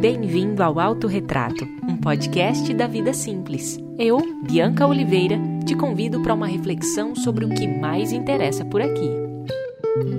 [0.00, 3.80] Bem-vindo ao Autorretrato, um podcast da vida simples.
[3.98, 5.36] Eu, Bianca Oliveira,
[5.66, 9.10] te convido para uma reflexão sobre o que mais interessa por aqui.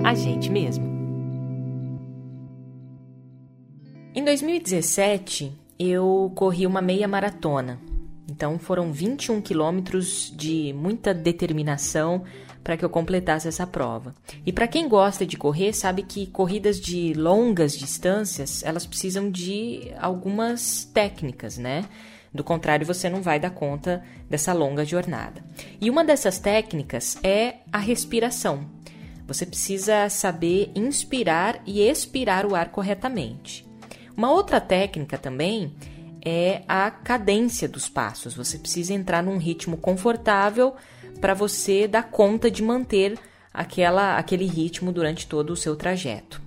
[0.04, 0.84] A gente mesmo.
[4.14, 7.80] Em 2017, eu corri uma meia maratona.
[8.30, 12.24] Então foram 21 quilômetros de muita determinação
[12.62, 14.14] para que eu completasse essa prova.
[14.44, 19.92] E para quem gosta de correr, sabe que corridas de longas distâncias, elas precisam de
[19.98, 21.84] algumas técnicas, né?
[22.32, 25.42] Do contrário, você não vai dar conta dessa longa jornada.
[25.80, 28.66] E uma dessas técnicas é a respiração.
[29.26, 33.66] Você precisa saber inspirar e expirar o ar corretamente.
[34.16, 35.72] Uma outra técnica também
[36.24, 38.34] é a cadência dos passos.
[38.34, 40.74] Você precisa entrar num ritmo confortável
[41.20, 43.18] para você dar conta de manter
[43.52, 46.40] aquela, aquele ritmo durante todo o seu trajeto.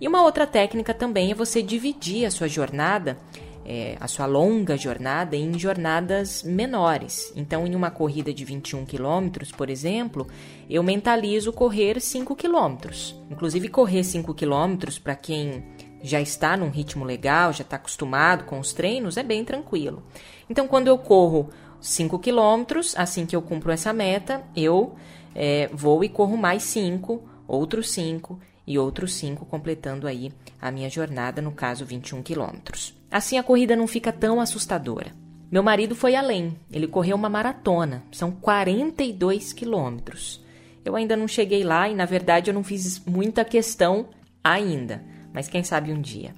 [0.00, 3.16] E uma outra técnica também é você dividir a sua jornada,
[3.64, 7.32] é, a sua longa jornada, em jornadas menores.
[7.34, 10.26] Então, em uma corrida de 21 quilômetros, por exemplo,
[10.68, 13.18] eu mentalizo correr 5 quilômetros.
[13.30, 15.64] Inclusive, correr 5 quilômetros, para quem
[16.02, 20.02] já está num ritmo legal, já está acostumado com os treinos, é bem tranquilo.
[20.50, 21.48] Então, quando eu corro
[21.84, 24.94] 5 quilômetros, assim que eu cumpro essa meta, eu
[25.34, 30.88] é, vou e corro mais 5, outros 5 e outros 5, completando aí a minha
[30.88, 32.94] jornada, no caso 21 quilômetros.
[33.10, 35.12] Assim a corrida não fica tão assustadora.
[35.52, 40.42] Meu marido foi além, ele correu uma maratona, são 42 quilômetros.
[40.82, 44.08] Eu ainda não cheguei lá e, na verdade, eu não fiz muita questão
[44.42, 46.34] ainda, mas quem sabe um dia.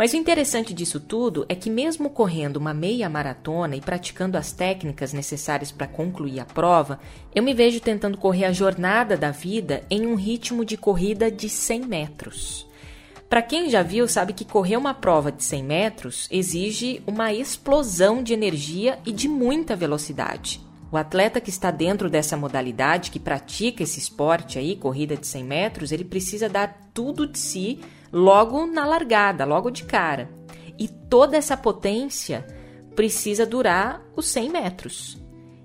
[0.00, 4.50] Mas o interessante disso tudo é que, mesmo correndo uma meia maratona e praticando as
[4.50, 6.98] técnicas necessárias para concluir a prova,
[7.34, 11.50] eu me vejo tentando correr a jornada da vida em um ritmo de corrida de
[11.50, 12.66] 100 metros.
[13.28, 18.22] Para quem já viu, sabe que correr uma prova de 100 metros exige uma explosão
[18.22, 20.69] de energia e de muita velocidade.
[20.92, 25.44] O atleta que está dentro dessa modalidade, que pratica esse esporte aí, corrida de 100
[25.44, 27.80] metros, ele precisa dar tudo de si
[28.12, 30.28] logo na largada, logo de cara.
[30.76, 32.44] E toda essa potência
[32.96, 35.18] precisa durar os 100 metros.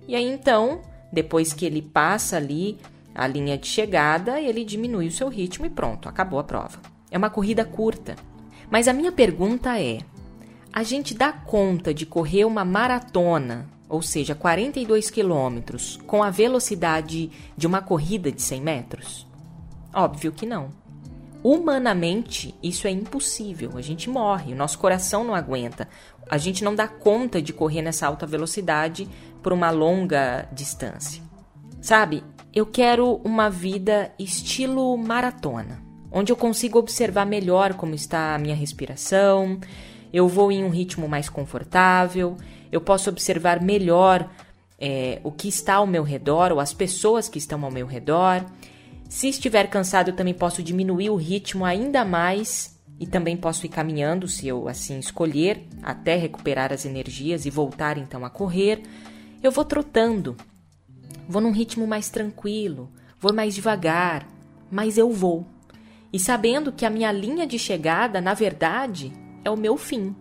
[0.08, 2.78] E aí então, depois que ele passa ali
[3.16, 6.80] a linha de chegada, ele diminui o seu ritmo e pronto, acabou a prova.
[7.10, 8.16] É uma corrida curta.
[8.70, 10.00] Mas a minha pergunta é:
[10.72, 17.32] a gente dá conta de correr uma maratona, ou seja, 42 quilômetros, com a velocidade
[17.56, 19.28] de uma corrida de 100 metros?
[19.94, 20.70] Óbvio que não.
[21.44, 23.74] Humanamente, isso é impossível.
[23.76, 25.88] A gente morre, o nosso coração não aguenta.
[26.28, 29.08] A gente não dá conta de correr nessa alta velocidade
[29.44, 31.22] por uma longa distância.
[31.80, 38.40] Sabe, eu quero uma vida estilo maratona, onde eu consigo observar melhor como está a
[38.40, 39.60] minha respiração,
[40.14, 42.38] eu vou em um ritmo mais confortável,
[42.72, 44.30] eu posso observar melhor
[44.80, 48.46] é, o que está ao meu redor ou as pessoas que estão ao meu redor.
[49.10, 53.70] Se estiver cansado, eu também posso diminuir o ritmo ainda mais e também posso ir
[53.70, 58.82] caminhando, se eu assim escolher, até recuperar as energias e voltar então a correr.
[59.44, 60.36] Eu vou trotando,
[61.28, 62.90] vou num ritmo mais tranquilo,
[63.20, 64.28] vou mais devagar,
[64.72, 65.46] mas eu vou.
[66.12, 69.12] E sabendo que a minha linha de chegada, na verdade,
[69.46, 70.14] é o meu fim.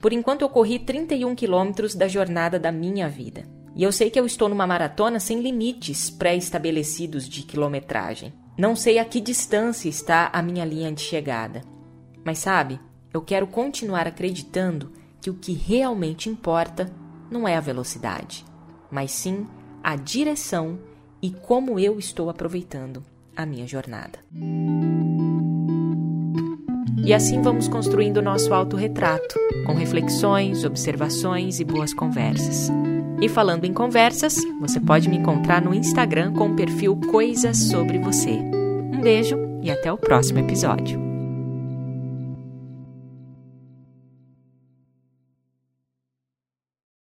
[0.00, 3.44] Por enquanto, eu corri 31 quilômetros da jornada da minha vida.
[3.76, 8.32] E eu sei que eu estou numa maratona sem limites pré-estabelecidos de quilometragem.
[8.58, 11.62] Não sei a que distância está a minha linha de chegada.
[12.24, 12.80] Mas sabe,
[13.12, 16.90] eu quero continuar acreditando que o que realmente importa
[17.30, 18.44] não é a velocidade,
[18.90, 19.46] mas sim
[19.82, 20.78] a direção
[21.22, 23.04] e como eu estou aproveitando
[23.36, 24.18] a minha jornada.
[27.04, 29.34] E assim vamos construindo o nosso autorretrato,
[29.66, 32.70] com reflexões, observações e boas conversas.
[33.20, 37.98] E falando em conversas, você pode me encontrar no Instagram com o perfil Coisas sobre
[37.98, 38.30] Você.
[38.30, 41.09] Um beijo e até o próximo episódio.